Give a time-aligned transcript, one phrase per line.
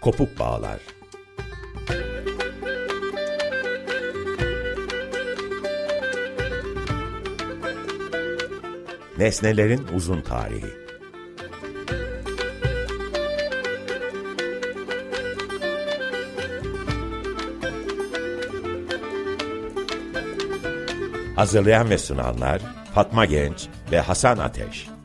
[0.00, 0.80] Kopuk bağlar.
[9.18, 10.80] Nesnelerin uzun tarihi.
[21.36, 22.60] Hazırlayan ve sunanlar
[22.94, 24.99] Fatma Genç ve Hasan Ateş.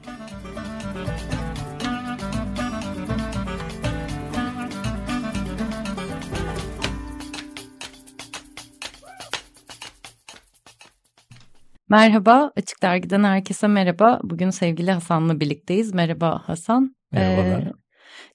[11.95, 14.19] Merhaba, Açık Dergi'den herkese merhaba.
[14.23, 15.93] Bugün sevgili Hasan'la birlikteyiz.
[15.93, 16.95] Merhaba Hasan.
[17.11, 17.61] Merhabalar.
[17.61, 17.71] Ee,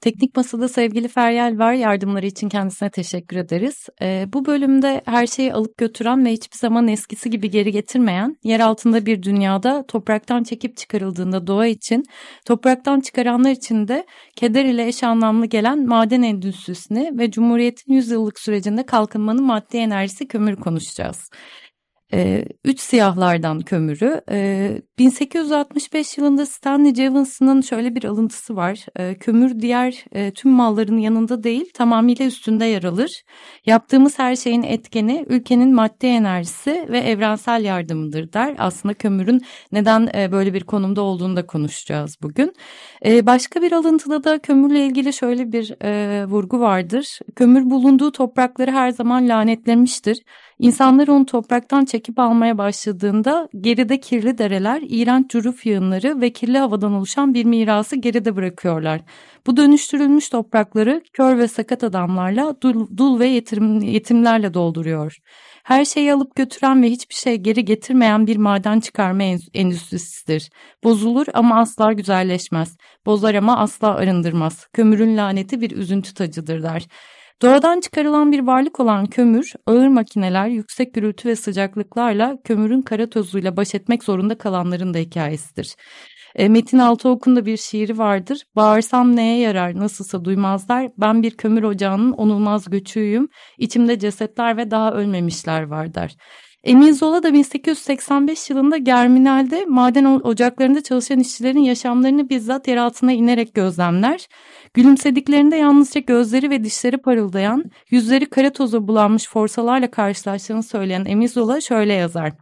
[0.00, 1.72] Teknik Masada sevgili Feryal var.
[1.72, 3.86] Yardımları için kendisine teşekkür ederiz.
[4.02, 8.60] Ee, bu bölümde her şeyi alıp götüren ve hiçbir zaman eskisi gibi geri getirmeyen, yer
[8.60, 12.04] altında bir dünyada topraktan çekip çıkarıldığında doğa için,
[12.46, 14.06] topraktan çıkaranlar için de
[14.36, 20.28] keder ile eş anlamlı gelen maden endüstrisini ve Cumhuriyet'in 100 yıllık sürecinde kalkınmanın maddi enerjisi
[20.28, 21.30] kömür konuşacağız
[22.12, 24.20] e, üç siyahlardan kömürü.
[24.30, 28.86] E, 1865 yılında Stanley Jevonson'ın şöyle bir alıntısı var.
[28.96, 33.22] E, kömür diğer e, tüm malların yanında değil tamamıyla üstünde yer alır.
[33.66, 38.54] Yaptığımız her şeyin etkeni ülkenin maddi enerjisi ve evrensel yardımıdır der.
[38.58, 42.52] Aslında kömürün neden e, böyle bir konumda olduğunu da konuşacağız bugün.
[43.04, 47.18] Başka bir alıntıda da kömürle ilgili şöyle bir e, vurgu vardır.
[47.36, 50.22] Kömür bulunduğu toprakları her zaman lanetlemiştir.
[50.60, 56.92] İnsanlar onu topraktan çekip almaya başladığında geride kirli dereler, iğrenç cüruf yığınları ve kirli havadan
[56.92, 59.00] oluşan bir mirası geride bırakıyorlar.
[59.46, 65.16] Bu dönüştürülmüş toprakları kör ve sakat adamlarla, dul, dul ve yetim, yetimlerle dolduruyor.
[65.64, 69.22] Her şeyi alıp götüren ve hiçbir şey geri getirmeyen bir maden çıkarma
[69.54, 70.50] endüstrisidir.
[70.84, 72.76] Bozulur ama asla güzelleşmez.
[73.06, 74.66] Bozar ama asla arındırmaz.
[74.72, 76.86] Kömürün laneti bir üzüntü tacıdır der.
[77.42, 83.56] Doğadan çıkarılan bir varlık olan kömür, ağır makineler, yüksek gürültü ve sıcaklıklarla kömürün kara tozuyla
[83.56, 85.76] baş etmek zorunda kalanların da hikayesidir.
[86.34, 88.42] E, Metin Altıok'un da bir şiiri vardır.
[88.56, 90.88] Bağırsam neye yarar nasılsa duymazlar.
[90.98, 93.28] Ben bir kömür ocağının onulmaz göçüğüyüm.
[93.58, 96.16] İçimde cesetler ve daha ölmemişler var der.
[96.64, 103.54] Emil Zola da 1885 yılında Germinal'de maden ocaklarında çalışan işçilerin yaşamlarını bizzat yer altına inerek
[103.54, 104.28] gözlemler.
[104.74, 111.60] Gülümsediklerinde yalnızca gözleri ve dişleri parıldayan, yüzleri kara toza bulanmış forsalarla karşılaştığını söyleyen Emil Zola
[111.60, 112.32] şöyle yazar.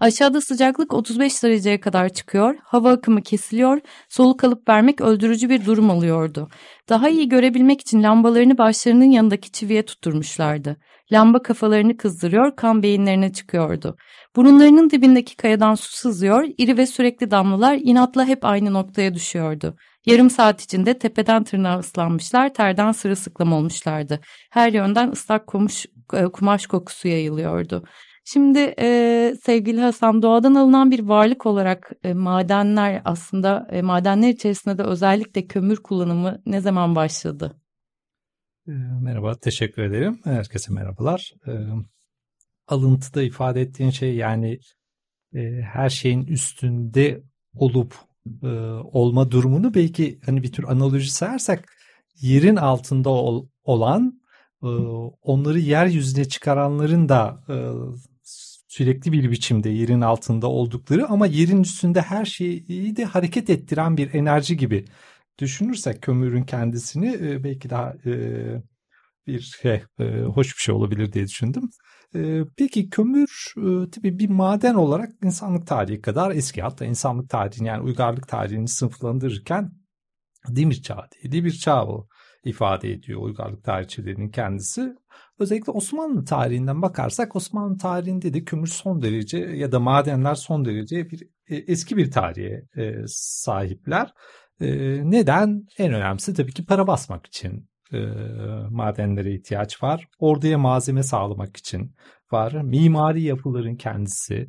[0.00, 5.90] Aşağıda sıcaklık 35 dereceye kadar çıkıyor, hava akımı kesiliyor, soluk alıp vermek öldürücü bir durum
[5.90, 6.48] oluyordu.
[6.88, 10.76] Daha iyi görebilmek için lambalarını başlarının yanındaki çiviye tutturmuşlardı.
[11.12, 13.96] Lamba kafalarını kızdırıyor, kan beyinlerine çıkıyordu.
[14.36, 19.76] Burunlarının dibindeki kayadan su sızıyor, iri ve sürekli damlalar inatla hep aynı noktaya düşüyordu.
[20.06, 24.20] Yarım saat içinde tepeden tırnağa ıslanmışlar, terden sırılsıklam olmuşlardı.
[24.50, 27.84] Her yönden ıslak kumaş, e, kumaş kokusu yayılıyordu.
[28.24, 34.78] Şimdi e, sevgili Hasan doğadan alınan bir varlık olarak e, madenler aslında e, madenler içerisinde
[34.78, 37.56] de özellikle kömür kullanımı ne zaman başladı?
[38.68, 40.20] Ee, merhaba, teşekkür ederim.
[40.24, 41.32] Herkese merhabalar.
[41.46, 41.52] Ee,
[42.66, 44.58] alıntıda ifade ettiğin şey yani
[45.34, 45.40] e,
[45.72, 47.22] her şeyin üstünde
[47.54, 47.94] olup
[48.42, 48.48] e,
[48.92, 51.72] olma durumunu belki hani bir tür analoji sayarsak
[52.20, 54.20] yerin altında ol, olan
[54.62, 54.66] e,
[55.22, 57.44] onları yeryüzüne çıkaranların da
[58.72, 64.14] sürekli bir biçimde yerin altında oldukları ama yerin üstünde her şeyi de hareket ettiren bir
[64.14, 64.84] enerji gibi
[65.38, 68.12] düşünürsek kömürün kendisini e, belki daha e,
[69.26, 69.82] bir şey,
[70.26, 71.70] hoş bir şey olabilir diye düşündüm.
[72.56, 73.54] Peki kömür
[73.92, 79.72] tabii bir maden olarak insanlık tarihi kadar eski hatta insanlık tarihini yani uygarlık tarihini sınıflandırırken
[80.48, 82.08] demir çağı diye bir çağ o
[82.44, 84.94] ifade ediyor uygarlık tarihçilerinin kendisi.
[85.38, 91.10] Özellikle Osmanlı tarihinden bakarsak Osmanlı tarihinde de kömür son derece ya da madenler son derece
[91.10, 92.62] bir eski bir tarihe
[93.06, 94.12] sahipler.
[95.04, 95.66] Neden?
[95.78, 97.68] En önemlisi tabii ki para basmak için
[98.70, 100.08] madenlere ihtiyaç var.
[100.18, 101.94] Orduya malzeme sağlamak için
[102.32, 102.52] var.
[102.62, 104.48] Mimari yapıların kendisi,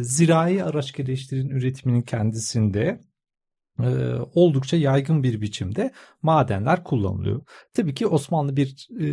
[0.00, 3.00] zirai araç gereçlerin üretiminin kendisinde
[4.34, 5.92] oldukça yaygın bir biçimde
[6.22, 7.42] madenler kullanılıyor.
[7.74, 9.06] Tabii ki Osmanlı bir e,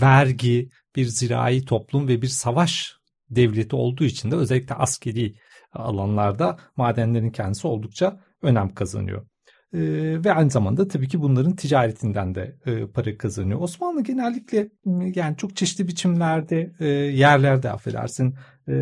[0.00, 2.96] vergi, bir zirai toplum ve bir savaş
[3.30, 5.34] devleti olduğu için de özellikle askeri
[5.72, 9.26] alanlarda madenlerin kendisi oldukça önem kazanıyor.
[9.74, 9.80] e,
[10.24, 13.60] ve aynı zamanda tabii ki bunların ticaretinden de e, para kazanıyor.
[13.60, 14.68] Osmanlı genellikle
[15.14, 18.34] yani çok çeşitli biçimlerde e, yerlerde affedersin
[18.68, 18.72] e,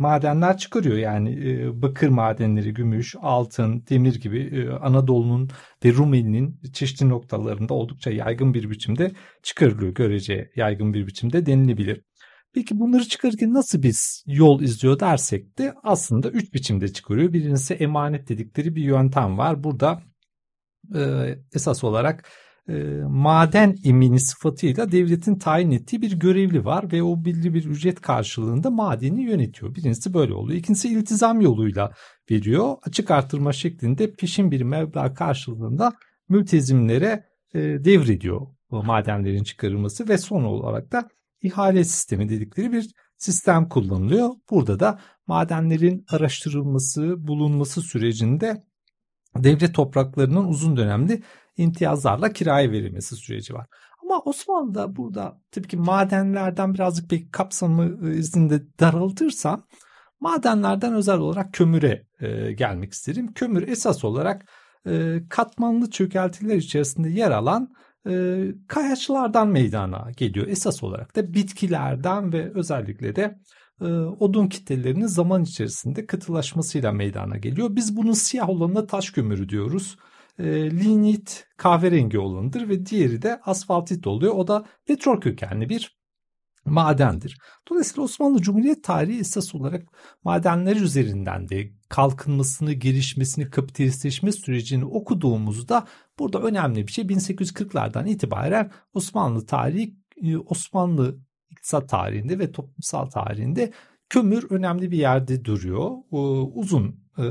[0.00, 0.96] madenler çıkarıyor.
[0.96, 5.50] Yani e, bakır madenleri, gümüş, altın, demir gibi e, Anadolu'nun
[5.84, 9.94] ve Rumeli'nin çeşitli noktalarında oldukça yaygın bir biçimde çıkarılıyor.
[9.94, 12.00] Görece yaygın bir biçimde denilebilir.
[12.54, 17.32] Peki bunları çıkarırken nasıl biz yol izliyor dersek de aslında üç biçimde çıkarıyor.
[17.32, 19.64] Birincisi emanet dedikleri bir yöntem var.
[19.64, 20.02] Burada
[20.94, 21.00] e,
[21.54, 22.28] esas olarak
[23.08, 28.70] maden emini sıfatıyla devletin tayin ettiği bir görevli var ve o belli bir ücret karşılığında
[28.70, 29.74] madeni yönetiyor.
[29.74, 30.58] Birincisi böyle oluyor.
[30.58, 31.92] İkincisi iltizam yoluyla
[32.30, 32.76] veriyor.
[32.82, 35.92] Açık artırma şeklinde peşin bir meblağ karşılığında
[36.28, 37.24] mültezimlere
[37.54, 38.46] e, devrediyor
[38.82, 41.08] madenlerin çıkarılması ve son olarak da
[41.42, 44.30] ihale sistemi dedikleri bir sistem kullanılıyor.
[44.50, 48.64] Burada da madenlerin araştırılması, bulunması sürecinde
[49.36, 51.22] devlet topraklarının uzun dönemli
[51.56, 53.66] imtiyazlarla kiraya verilmesi süreci var.
[54.02, 59.66] Ama Osmanlı'da burada tabii ki madenlerden birazcık bir kapsamı e, izinde daraltırsam
[60.20, 63.32] madenlerden özel olarak kömüre e, gelmek isterim.
[63.32, 64.46] Kömür esas olarak
[64.86, 67.74] e, katmanlı çökeltiler içerisinde yer alan
[68.08, 70.46] e, kayaçlardan meydana geliyor.
[70.46, 73.38] Esas olarak da bitkilerden ve özellikle de
[73.80, 77.76] e, odun kitlelerinin zaman içerisinde katılaşmasıyla meydana geliyor.
[77.76, 79.96] Biz bunun siyah olanına taş kömürü diyoruz.
[80.38, 84.34] E, lignit kahverengi olanıdır ve diğeri de asfaltit oluyor.
[84.34, 85.96] O da petrol kökenli bir
[86.64, 87.38] madendir.
[87.70, 89.82] Dolayısıyla Osmanlı Cumhuriyet tarihi esas olarak
[90.24, 95.86] madenler üzerinden de kalkınmasını, gelişmesini, kapitalistleşme sürecini okuduğumuzda
[96.18, 101.18] burada önemli bir şey 1840'lardan itibaren Osmanlı tarihi e, Osmanlı
[101.50, 103.72] iktisat tarihinde ve toplumsal tarihinde
[104.08, 105.90] kömür önemli bir yerde duruyor.
[106.54, 107.24] Uzun e,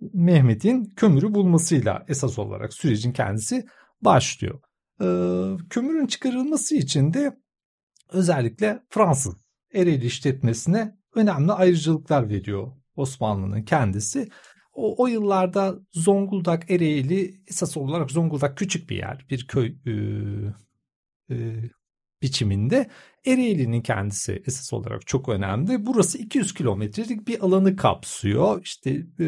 [0.00, 3.66] Mehmet'in kömürü bulmasıyla esas olarak sürecin kendisi
[4.00, 4.60] başlıyor.
[5.00, 5.06] E,
[5.70, 7.36] kömürün çıkarılması için de
[8.12, 9.36] özellikle Fransız
[9.74, 14.28] Ereğli işletmesine önemli ayrıcalıklar veriyor Osmanlı'nın kendisi.
[14.72, 19.92] O, o yıllarda Zonguldak Ereğli esas olarak Zonguldak küçük bir yer, bir köy e,
[21.30, 21.36] e,
[22.22, 22.90] biçiminde.
[23.26, 25.86] Ereğli'nin kendisi esas olarak çok önemli.
[25.86, 28.62] Burası 200 kilometrelik bir alanı kapsıyor.
[28.62, 28.90] İşte
[29.20, 29.26] e,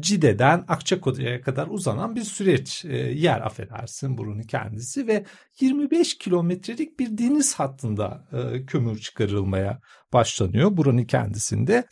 [0.00, 5.24] Cide'den Akçakoya'ya kadar uzanan bir süreç e, yer affedersin burunun kendisi ve
[5.60, 9.80] 25 kilometrelik bir deniz hattında e, kömür çıkarılmaya
[10.12, 11.84] başlanıyor buranın kendisinde.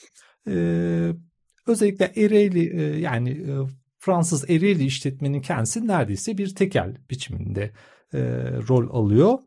[0.49, 0.55] E,
[1.67, 3.53] özellikle Ereğli e, yani e,
[3.99, 7.73] Fransız Ereğli işletmenin kendisi neredeyse bir tekel biçiminde
[8.15, 8.19] e,
[8.69, 9.39] rol alıyor.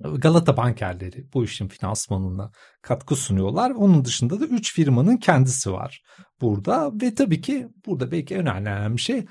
[0.00, 2.52] Galata bankerleri bu işin finansmanına
[2.82, 3.70] katkı sunuyorlar.
[3.70, 6.02] Onun dışında da 3 firmanın kendisi var
[6.40, 9.24] burada ve tabii ki burada belki en önemli şey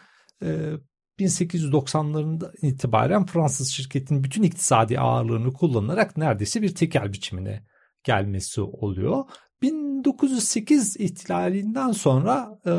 [1.20, 7.64] 1890'larında e, itibaren Fransız şirketin bütün iktisadi ağırlığını kullanarak neredeyse bir tekel biçimine
[8.04, 9.24] gelmesi oluyor.
[9.62, 12.72] 1908 ihtilalinden sonra e,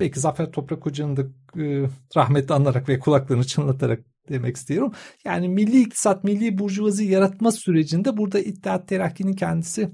[0.00, 1.22] belki Zafer Toprak Hoca'nın da
[1.62, 4.92] e, rahmetli anarak ve kulaklarını çınlatarak demek istiyorum.
[5.24, 9.90] Yani milli iktisat, milli burjuvazi yaratma sürecinde burada İttihat Terakki'nin kendisi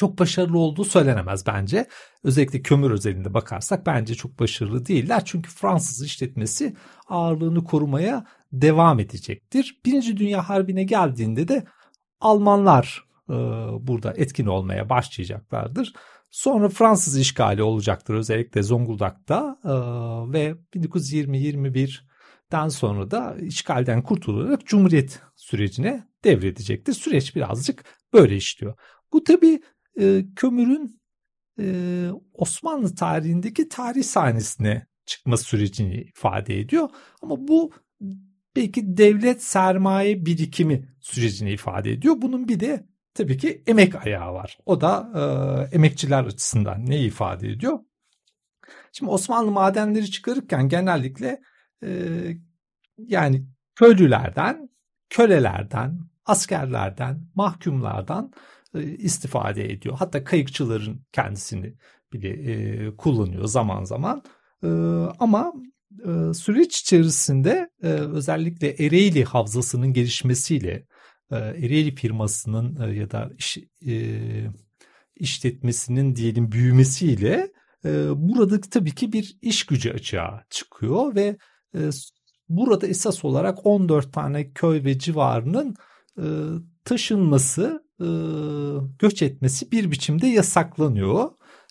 [0.00, 1.86] çok başarılı olduğu söylenemez bence.
[2.24, 5.22] Özellikle kömür özelinde bakarsak bence çok başarılı değiller.
[5.24, 6.76] Çünkü Fransız işletmesi
[7.08, 9.80] ağırlığını korumaya devam edecektir.
[9.86, 11.64] Birinci Dünya Harbi'ne geldiğinde de
[12.20, 13.34] Almanlar e,
[13.86, 15.92] burada etkin olmaya başlayacaklardır.
[16.30, 19.68] Sonra Fransız işgali olacaktır özellikle Zonguldak'ta e,
[20.32, 22.09] ve 1920-21
[22.52, 26.92] den sonra da işgalden kurtularak Cumhuriyet sürecine devredecektir.
[26.92, 28.74] Süreç birazcık böyle işliyor.
[29.12, 29.60] Bu tabi
[30.00, 31.00] e, kömürün
[31.60, 36.88] e, Osmanlı tarihindeki tarih sahnesine çıkma sürecini ifade ediyor.
[37.22, 37.72] Ama bu
[38.56, 42.14] belki devlet sermaye birikimi sürecini ifade ediyor.
[42.18, 44.58] Bunun bir de tabii ki emek ayağı var.
[44.66, 47.78] O da e, emekçiler açısından ne ifade ediyor?
[48.92, 51.40] Şimdi Osmanlı madenleri çıkarırken genellikle
[52.98, 54.68] yani köylülerden,
[55.10, 58.32] kölelerden, askerlerden, mahkumlardan
[58.98, 59.96] istifade ediyor.
[59.98, 61.74] Hatta kayıkçıların kendisini
[62.12, 64.22] bile e, kullanıyor zaman zaman.
[64.62, 64.68] E,
[65.18, 65.52] ama
[65.98, 70.86] e, süreç içerisinde e, özellikle Ereğli havzasının gelişmesiyle
[71.30, 74.20] e, Ereğli firmasının e, ya da iş, e,
[75.16, 77.52] işletmesinin diyelim büyümesiyle
[77.84, 81.36] e, burada tabii ki bir iş gücü açığa çıkıyor ve
[81.74, 81.90] e,
[82.48, 85.74] burada esas olarak 14 tane köy ve civarının
[86.18, 86.24] e,
[86.84, 88.08] taşınması, e,
[88.98, 91.30] göç etmesi bir biçimde yasaklanıyor.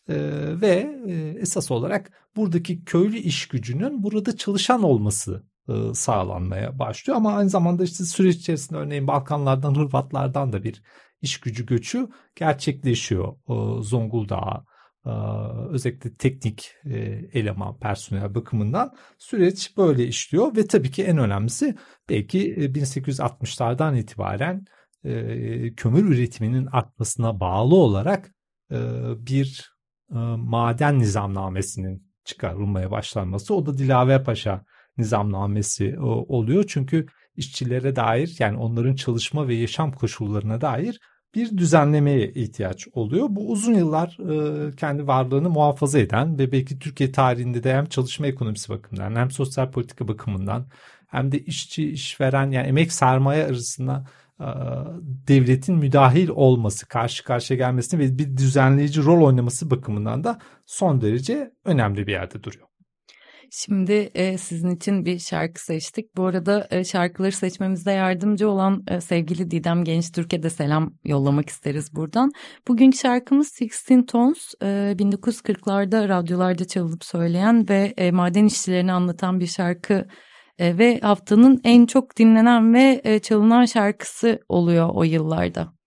[0.09, 0.15] e,
[0.61, 7.17] ve e, esas olarak buradaki köylü iş gücünün burada çalışan olması e, sağlanmaya başlıyor.
[7.17, 10.83] Ama aynı zamanda işte süreç içerisinde örneğin Balkanlardan, Hırvatlardan da bir
[11.21, 13.35] iş gücü göçü gerçekleşiyor
[13.81, 14.65] Zonguldak'a
[15.69, 16.97] özellikle teknik e,
[17.33, 21.75] eleman personel bakımından süreç böyle işliyor ve tabii ki en önemlisi
[22.09, 24.65] belki 1860'lardan e, itibaren
[25.03, 28.31] e, kömür üretiminin artmasına bağlı olarak
[29.17, 29.73] bir
[30.37, 34.65] maden nizamnamesinin çıkarılmaya başlanması o da Dilaver Paşa
[34.97, 36.65] nizamnamesi oluyor.
[36.67, 40.99] Çünkü işçilere dair yani onların çalışma ve yaşam koşullarına dair
[41.35, 43.27] bir düzenlemeye ihtiyaç oluyor.
[43.29, 44.17] Bu uzun yıllar
[44.69, 49.31] e, kendi varlığını muhafaza eden ve belki Türkiye tarihinde de hem çalışma ekonomisi bakımından hem
[49.31, 50.67] sosyal politika bakımından
[51.07, 54.07] hem de işçi işveren yani emek sermaye arasında
[54.39, 54.47] e,
[55.27, 61.51] devletin müdahil olması, karşı karşıya gelmesini ve bir düzenleyici rol oynaması bakımından da son derece
[61.65, 62.68] önemli bir yerde duruyor.
[63.51, 66.17] Şimdi e, sizin için bir şarkı seçtik.
[66.17, 71.49] Bu arada e, şarkıları seçmemizde yardımcı olan e, sevgili Didem Genç Türkiye de selam yollamak
[71.49, 72.31] isteriz buradan.
[72.67, 74.53] Bugünkü şarkımız Sixteen Tones.
[74.61, 74.65] E,
[74.99, 80.07] 1940'larda radyolarda çalınıp söyleyen ve e, maden işçilerini anlatan bir şarkı
[80.59, 85.78] e, ve haftanın en çok dinlenen ve e, çalınan şarkısı oluyor o yıllarda.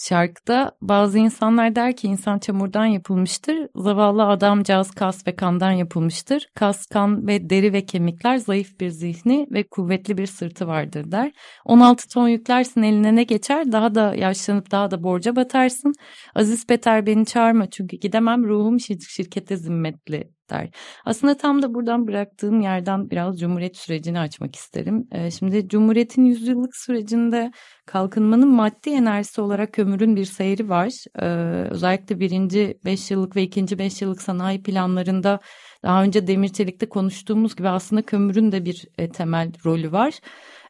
[0.00, 3.68] Şarkıda bazı insanlar der ki insan çamurdan yapılmıştır.
[3.76, 6.48] Zavallı adamcağız kas ve kandan yapılmıştır.
[6.54, 11.32] Kas, kan ve deri ve kemikler zayıf bir zihni ve kuvvetli bir sırtı vardır der.
[11.64, 15.92] 16 ton yüklersin eline ne geçer daha da yaşlanıp daha da borca batarsın.
[16.34, 20.70] Aziz Beter beni çağırma çünkü gidemem ruhum şirkete zimmetli der.
[21.04, 25.08] Aslında tam da buradan bıraktığım yerden biraz Cumhuriyet sürecini açmak isterim.
[25.12, 27.50] Ee, şimdi Cumhuriyet'in yüzyıllık sürecinde
[27.86, 30.92] kalkınmanın maddi enerjisi olarak kömürün bir seyri var.
[31.20, 31.24] Ee,
[31.70, 35.40] özellikle birinci beş yıllık ve ikinci beş yıllık sanayi planlarında
[35.82, 40.14] daha önce demir çelikte konuştuğumuz gibi aslında kömürün de bir e, temel rolü var.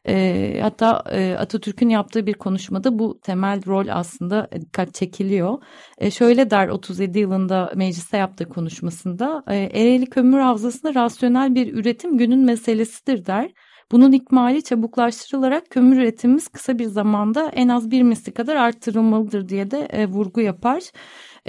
[0.07, 5.57] E, hatta e, Atatürk'ün yaptığı bir konuşmada bu temel rol aslında dikkat çekiliyor.
[5.97, 12.17] E, şöyle der 37 yılında mecliste yaptığı konuşmasında e, Ereğli Kömür Havzası'nda rasyonel bir üretim
[12.17, 13.51] günün meselesidir der.
[13.91, 19.71] Bunun ikmali çabuklaştırılarak kömür üretimimiz kısa bir zamanda en az bir misli kadar arttırılmalıdır diye
[19.71, 20.83] de e, vurgu yapar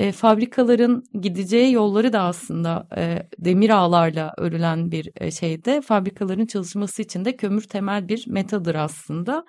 [0.01, 7.03] e, fabrikaların gideceği yolları da aslında e, demir ağlarla örülen bir e, şeyde fabrikaların çalışması
[7.03, 9.45] için de kömür temel bir metadır aslında.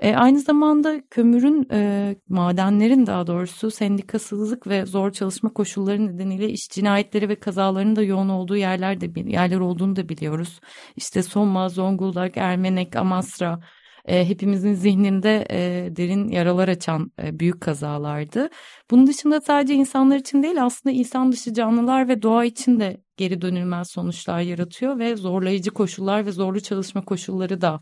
[0.00, 6.68] E, aynı zamanda kömürün e, madenlerin daha doğrusu sendikasızlık ve zor çalışma koşulları nedeniyle iş
[6.70, 10.60] cinayetleri ve kazaların da yoğun olduğu yerler de yerler olduğunu da biliyoruz.
[10.96, 13.60] İşte Soma, Zonguldak, Ermenek, Amasra
[14.04, 18.48] e, hepimizin zihninde e, derin yaralar açan e, büyük kazalardı.
[18.90, 23.42] Bunun dışında sadece insanlar için değil aslında insan dışı canlılar ve doğa için de geri
[23.42, 27.80] dönülmez sonuçlar yaratıyor ve zorlayıcı koşullar ve zorlu çalışma koşulları da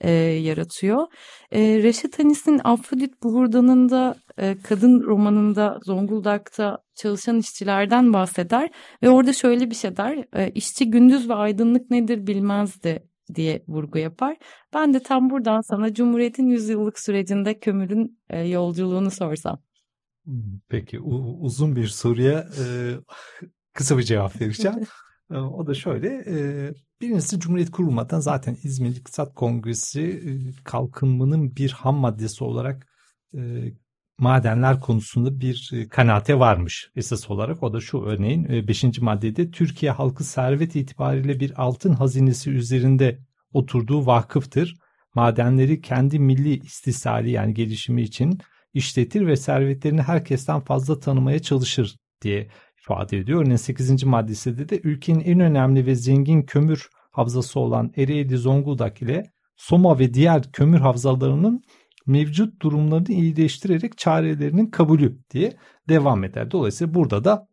[0.00, 1.06] e, yaratıyor.
[1.52, 8.70] E, Reşat Hanis'in Afrodit Buhurdan'ın da e, kadın romanında Zonguldak'ta çalışan işçilerden bahseder
[9.02, 10.24] ve orada şöyle bir şey der.
[10.36, 14.36] E, işçi gündüz ve aydınlık nedir bilmezdi diye vurgu yapar.
[14.74, 19.62] Ben de tam buradan sana Cumhuriyet'in yüzyıllık sürecinde kömürün e, yolculuğunu sorsam.
[20.68, 21.00] Peki
[21.40, 22.64] uzun bir soruya e,
[23.72, 24.76] kısa bir cevap vereceğim.
[25.30, 26.08] e, o da şöyle.
[26.08, 26.36] E,
[27.00, 32.88] birincisi Cumhuriyet kurulmadan zaten İzmir İktisat Kongresi e, kalkınmanın bir ham maddesi olarak
[34.18, 37.62] madenler konusunda bir e, kanaate varmış esas olarak.
[37.62, 38.84] O da şu örneğin 5.
[38.84, 43.18] E, maddede Türkiye halkı servet itibariyle bir altın hazinesi üzerinde
[43.52, 44.76] oturduğu vakıftır.
[45.14, 48.38] Madenleri kendi milli istisali yani gelişimi için
[48.74, 52.48] işletir ve servetlerini herkesten fazla tanımaya çalışır diye
[52.80, 53.42] ifade ediyor.
[53.42, 54.04] Örneğin 8.
[54.04, 60.14] maddesinde de ülkenin en önemli ve zengin kömür havzası olan Ereğli Zonguldak ile Soma ve
[60.14, 61.62] diğer kömür havzalarının
[62.08, 65.52] mevcut durumlarını iyileştirerek çarelerinin kabulü diye
[65.88, 66.50] devam eder.
[66.50, 67.48] Dolayısıyla burada da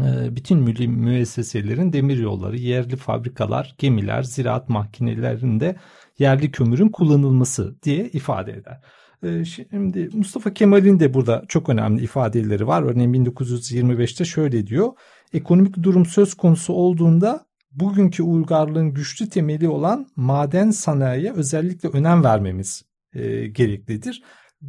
[0.00, 5.76] e, bütün milli müesseselerin demir yolları, yerli fabrikalar, gemiler, ziraat makinelerinde
[6.18, 8.80] yerli kömürün kullanılması diye ifade eder.
[9.22, 12.82] E, şimdi Mustafa Kemal'in de burada çok önemli ifadeleri var.
[12.82, 14.92] Örneğin 1925'te şöyle diyor.
[15.32, 22.87] Ekonomik durum söz konusu olduğunda bugünkü uygarlığın güçlü temeli olan maden sanayiye özellikle önem vermemiz
[23.12, 24.22] e, gereklidir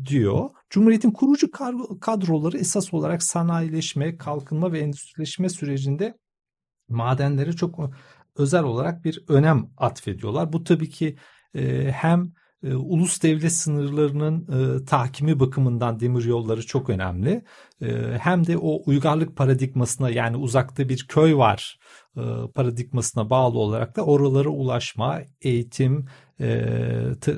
[0.06, 0.50] diyor.
[0.70, 1.52] Cumhuriyetin kurucu
[2.02, 6.18] kadroları esas olarak sanayileşme, kalkınma ve endüstrileşme sürecinde
[6.90, 7.80] madenlere çok
[8.36, 10.54] özel olarak bir önem atfediyorlar.
[10.54, 11.18] Bu tabii ki
[11.56, 17.44] e, hem e, ulus devlet sınırlarının e, tahkimi bakımından demir yolları çok önemli.
[17.82, 21.80] E, hem de o uygarlık paradigmasına yani uzakta bir köy var
[22.18, 22.22] e,
[22.56, 26.06] paradigmasına bağlı olarak da oralara ulaşma, eğitim,
[26.42, 26.66] e,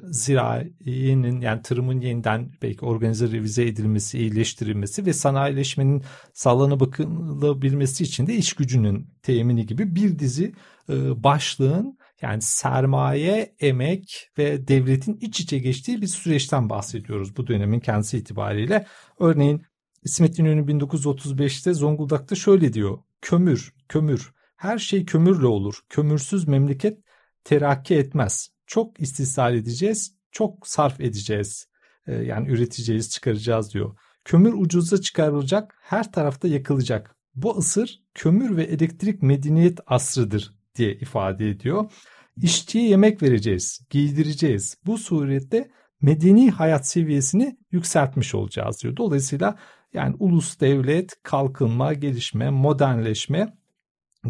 [0.04, 8.34] zirayinin yani tarımın yeniden belki organize revize edilmesi, iyileştirilmesi ve sanayileşmenin sağlana bakılabilmesi için de
[8.34, 10.54] iş gücünün temini gibi bir dizi
[10.90, 17.80] e, başlığın yani sermaye, emek ve devletin iç içe geçtiği bir süreçten bahsediyoruz bu dönemin
[17.80, 18.86] kendisi itibariyle.
[19.20, 19.66] Örneğin
[20.04, 22.98] İsmet İnönü 1935'te Zonguldak'ta şöyle diyor.
[23.22, 24.34] Kömür, kömür.
[24.56, 25.80] Her şey kömürle olur.
[25.90, 27.00] Kömürsüz memleket
[27.44, 28.50] terakki etmez.
[28.66, 31.68] Çok istisal edeceğiz, çok sarf edeceğiz.
[32.08, 33.98] Ee, yani üreteceğiz, çıkaracağız diyor.
[34.26, 37.16] Kömür ucuza çıkarılacak, her tarafta yakılacak.
[37.36, 41.92] Bu ısır kömür ve elektrik medeniyet asrıdır diye ifade ediyor.
[42.38, 44.78] İşçiye yemek vereceğiz, giydireceğiz.
[44.86, 48.98] Bu surette medeni hayat seviyesini yükseltmiş olacağız diyor.
[48.98, 49.56] Dolayısıyla
[49.94, 53.54] yani ulus devlet, kalkınma, gelişme, modernleşme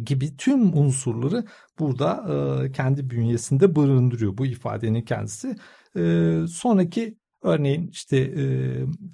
[0.06, 1.46] gibi tüm unsurları
[1.80, 2.26] burada
[2.66, 5.56] e, kendi bünyesinde barındırıyor bu ifadenin kendisi.
[5.98, 8.44] E, sonraki örneğin işte e,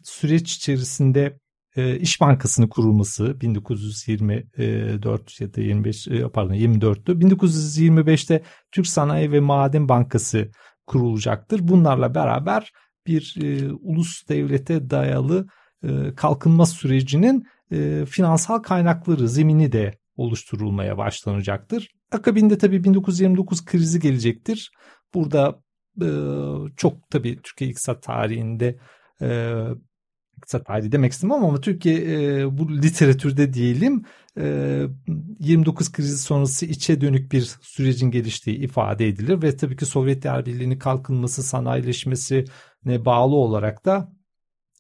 [0.03, 1.39] süreç içerisinde
[1.77, 7.19] e, İş Bankası'nın kurulması 1924 ya da 25 e, pardon 24'tü.
[7.19, 10.51] 1925'te Türk Sanayi ve Maden Bankası
[10.87, 11.67] kurulacaktır.
[11.67, 12.71] Bunlarla beraber
[13.07, 15.47] bir e, ulus devlete dayalı
[15.83, 21.89] e, kalkınma sürecinin e, finansal kaynakları, zemini de oluşturulmaya başlanacaktır.
[22.11, 24.71] Akabinde tabii 1929 krizi gelecektir.
[25.13, 25.59] Burada
[26.01, 26.07] e,
[26.77, 28.79] çok tabii Türkiye iktisat tarihinde
[29.21, 29.53] e,
[30.37, 34.03] iktisat tarihi demek istemem ama Türkiye e, bu literatürde diyelim
[34.39, 34.83] e,
[35.39, 40.79] 29 krizi sonrası içe dönük bir sürecin geliştiği ifade edilir ve tabii ki Sovyetler Birliği'nin
[40.79, 44.16] kalkınması, sanayileşmesine bağlı olarak da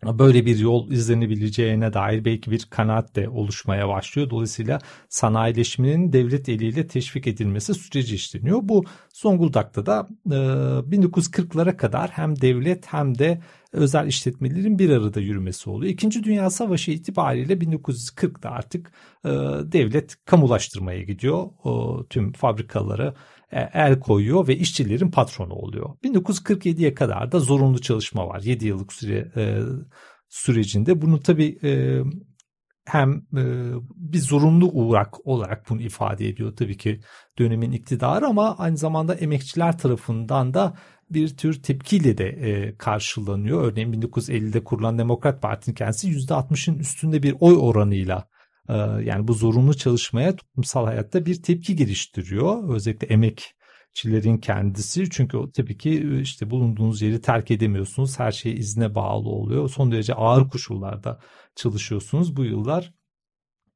[0.03, 4.29] böyle bir yol izlenebileceğine dair belki bir kanaat de oluşmaya başlıyor.
[4.29, 8.59] Dolayısıyla sanayileşmenin devlet eliyle teşvik edilmesi süreci işleniyor.
[8.63, 13.41] Bu Zonguldak'ta da e, 1940'lara kadar hem devlet hem de
[13.73, 15.93] özel işletmelerin bir arada yürümesi oluyor.
[15.93, 18.91] İkinci Dünya Savaşı itibariyle 1940'da artık
[19.25, 19.29] e,
[19.71, 21.47] devlet kamulaştırmaya gidiyor.
[22.09, 23.13] Tüm fabrikaları e,
[23.51, 25.89] el koyuyor ve işçilerin patronu oluyor.
[26.03, 28.41] 1947'ye kadar da zorunlu çalışma var.
[28.41, 29.61] 7 yıllık süre e,
[30.29, 31.01] sürecinde.
[31.01, 32.01] Bunu tabii e,
[32.85, 33.43] hem e,
[33.95, 36.99] bir zorunlu uğrak olarak bunu ifade ediyor tabii ki
[37.39, 40.77] dönemin iktidarı ama aynı zamanda emekçiler tarafından da
[41.09, 43.63] bir tür tepkiyle de e, karşılanıyor.
[43.63, 48.27] Örneğin 1950'de kurulan Demokrat Parti'nin kendisi %60'ın üstünde bir oy oranıyla
[49.03, 52.75] yani bu zorunlu çalışmaya toplumsal hayatta bir tepki geliştiriyor.
[52.75, 58.19] Özellikle emekçilerin kendisi çünkü tabii ki işte bulunduğunuz yeri terk edemiyorsunuz.
[58.19, 59.69] Her şey izne bağlı oluyor.
[59.69, 61.19] Son derece ağır koşullarda
[61.55, 62.93] çalışıyorsunuz bu yıllar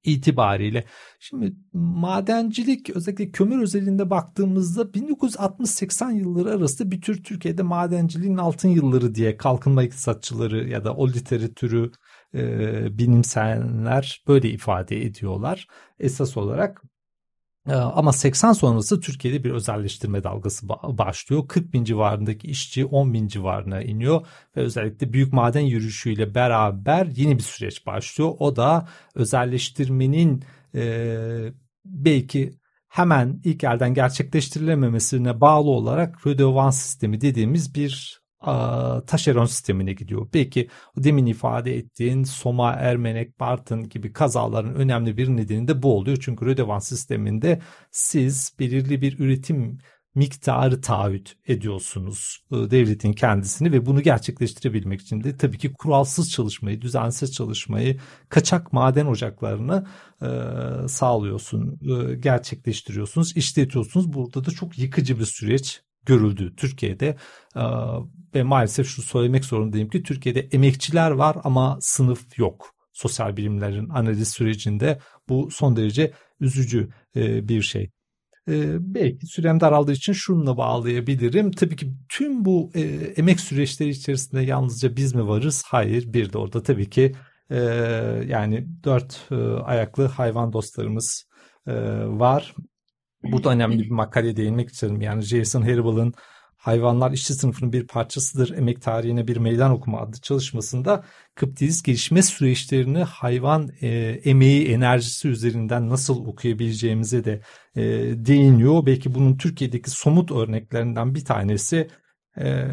[0.04, 0.86] itibariyle.
[1.20, 9.16] Şimdi madencilik özellikle kömür özelinde baktığımızda 1960-80 yılları arasında bir tür Türkiye'de madenciliğin altın yılları
[9.16, 11.92] diye kalkınma iktisatçıları ya da o literatürü
[12.36, 15.68] e, bilimseller böyle ifade ediyorlar.
[16.00, 16.82] Esas olarak
[17.68, 21.48] e, ama 80 sonrası Türkiye'de bir özelleştirme dalgası başlıyor.
[21.48, 27.38] 40 bin civarındaki işçi 10 bin civarına iniyor ve özellikle büyük maden yürüyüşüyle beraber yeni
[27.38, 28.34] bir süreç başlıyor.
[28.40, 30.44] O da özelleştirmenin
[30.76, 31.54] e,
[31.86, 32.54] belki
[32.88, 38.21] hemen ilk elden gerçekleştirilememesine bağlı olarak rödevan sistemi dediğimiz bir
[39.08, 40.28] taşeron sistemine gidiyor.
[40.34, 46.18] Belki demin ifade ettiğin Soma, Ermenek, Bartın gibi kazaların önemli bir nedeni de bu oluyor.
[46.22, 49.78] Çünkü Rödevan sisteminde siz belirli bir üretim
[50.16, 57.34] miktarı taahhüt ediyorsunuz devletin kendisini ve bunu gerçekleştirebilmek için de tabii ki kuralsız çalışmayı, düzensiz
[57.34, 58.00] çalışmayı,
[58.30, 59.88] kaçak maden ocaklarını
[60.22, 60.28] e,
[60.88, 64.14] sağlıyorsun, e, gerçekleştiriyorsunuz, işletiyorsunuz.
[64.14, 67.16] Burada da çok yıkıcı bir süreç görüldü Türkiye'de
[68.36, 72.72] ve maalesef şu söylemek zorundayım ki Türkiye'de emekçiler var ama sınıf yok.
[72.94, 77.92] Sosyal bilimlerin analiz sürecinde bu son derece üzücü bir şey.
[78.80, 81.52] belki sürem daraldığı için şununla bağlayabilirim.
[81.52, 82.72] Tabii ki tüm bu
[83.16, 85.64] emek süreçleri içerisinde yalnızca biz mi varız?
[85.68, 86.14] Hayır.
[86.14, 87.16] Bir de orada tabii ki
[88.28, 89.28] yani dört
[89.64, 91.26] ayaklı hayvan dostlarımız
[92.06, 92.56] var.
[93.24, 95.02] Burada önemli bir makale değinmek isterim.
[95.02, 96.14] Yani Jason Haribal'ın
[96.62, 98.58] Hayvanlar işçi sınıfının bir parçasıdır.
[98.58, 101.04] Emek tarihine bir meydan okuma adlı çalışmasında
[101.36, 103.88] kapitalist gelişme süreçlerini hayvan e,
[104.24, 107.42] emeği enerjisi üzerinden nasıl okuyabileceğimize de
[107.76, 107.82] e,
[108.26, 108.86] değiniyor.
[108.86, 111.88] Belki bunun Türkiye'deki somut örneklerinden bir tanesi
[112.38, 112.66] e,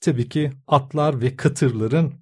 [0.00, 2.14] tabii ki atlar ve katırların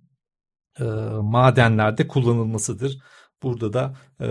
[0.81, 0.85] e,
[1.23, 2.99] madenlerde kullanılmasıdır.
[3.43, 4.29] Burada da e,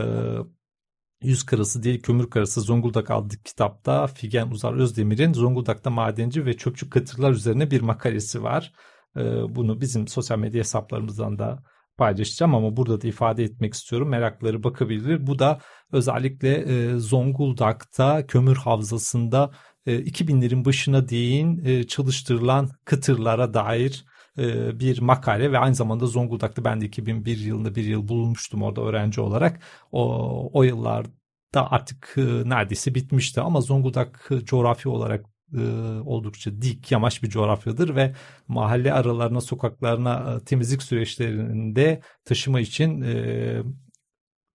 [1.24, 6.90] Yüz Karası değil Kömür Karası Zonguldak adlı kitapta Figen Uzar Özdemir'in Zonguldak'ta madenci ve çöpçü
[6.90, 8.74] katırlar üzerine bir makalesi var.
[9.18, 9.22] E,
[9.56, 11.64] bunu bizim sosyal medya hesaplarımızdan da
[11.98, 14.10] paylaşacağım ama burada da ifade etmek istiyorum.
[14.10, 15.28] Merakları bakabilir.
[15.28, 15.60] Bu da
[15.92, 19.52] özellikle e, Zonguldak'ta kömür havzasında
[19.86, 24.06] e, 2000'lerin başına değin e, çalıştırılan kıtırlara dair
[24.39, 28.82] e, bir makale ve aynı zamanda Zonguldak'ta ben de 2001 yılında bir yıl bulunmuştum orada
[28.82, 29.60] öğrenci olarak.
[29.91, 31.12] O, o yıllarda
[31.54, 35.25] artık e, neredeyse bitmişti ama Zonguldak coğrafi olarak
[35.58, 35.62] e,
[36.06, 38.15] oldukça dik yamaç bir coğrafyadır ve
[38.47, 43.63] mahalle aralarına sokaklarına e, temizlik süreçlerinde taşıma için e,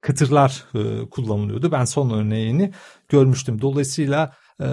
[0.00, 1.72] kıtırlar e, kullanılıyordu.
[1.72, 2.72] Ben son örneğini
[3.08, 3.60] görmüştüm.
[3.60, 4.66] Dolayısıyla e,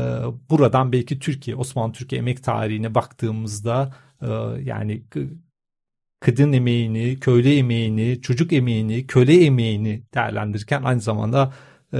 [0.49, 4.10] buradan belki Türkiye, Osmanlı Türkiye emek tarihine baktığımızda e,
[4.63, 5.03] yani
[6.21, 11.53] kadın emeğini, köylü emeğini, çocuk emeğini, köle emeğini değerlendirirken aynı zamanda
[11.93, 11.99] e,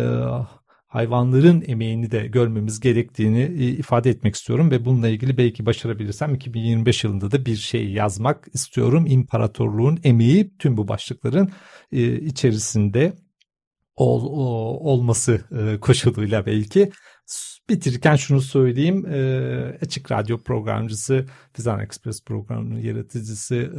[0.87, 7.03] hayvanların emeğini de görmemiz gerektiğini e, ifade etmek istiyorum ve bununla ilgili belki başarabilirsem 2025
[7.03, 9.05] yılında da bir şey yazmak istiyorum.
[9.07, 11.51] İmparatorluğun emeği tüm bu başlıkların
[11.91, 13.13] e, içerisinde
[13.95, 14.25] ol,
[14.79, 15.45] olması
[15.81, 16.91] koşuluyla belki.
[17.69, 19.05] Bitirirken şunu söyleyeyim.
[19.81, 23.71] Açık Radyo programcısı, Fizan Express programının yaratıcısı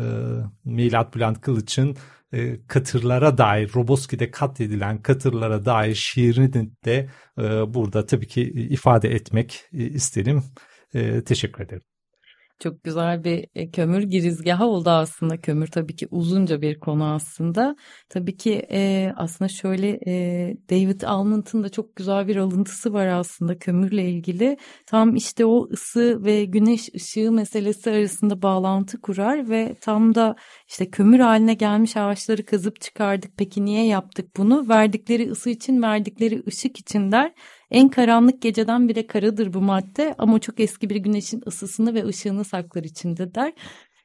[0.65, 1.97] Milat Bülent Kılıç'ın
[2.33, 7.43] e, katırlara dair Roboski'de katledilen katırlara dair şiirini de e,
[7.75, 10.43] burada tabii ki ifade etmek e, isterim.
[10.95, 11.92] E, teşekkür ederim.
[12.63, 15.41] Çok güzel bir e, kömür girizgahı oldu aslında.
[15.41, 17.77] Kömür tabii ki uzunca bir konu aslında.
[18.09, 20.13] Tabii ki e, aslında şöyle e,
[20.71, 24.57] David Almont'un da çok güzel bir alıntısı var aslında kömürle ilgili.
[24.87, 30.37] Tam işte o ısı ve güneş ışığı meselesi arasında bağlantı kurar ve tam da
[30.69, 33.33] işte kömür haline gelmiş ağaçları kazıp çıkardık.
[33.37, 34.69] Peki niye yaptık bunu?
[34.69, 37.33] Verdikleri ısı için, verdikleri ışık için der.
[37.73, 42.45] En karanlık geceden bile karadır bu madde ama çok eski bir güneşin ısısını ve ışığını
[42.45, 43.53] saklar içinde der.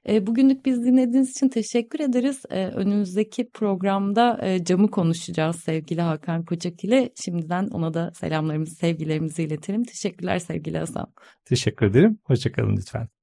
[0.10, 2.42] E, bugünlük biz dinlediğiniz için teşekkür ederiz.
[2.50, 7.10] E, önümüzdeki programda e, camı konuşacağız sevgili Hakan Koçak ile.
[7.26, 9.84] Şimdiden ona da selamlarımızı, sevgilerimizi iletelim.
[9.84, 11.14] Teşekkürler sevgili Hasan.
[11.46, 12.20] Teşekkür ederim.
[12.24, 13.17] Hoşçakalın lütfen.